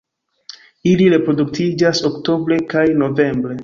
Ili 0.93 1.09
reproduktiĝas 1.15 2.05
oktobre 2.13 2.63
kaj 2.77 2.87
novembre. 3.07 3.59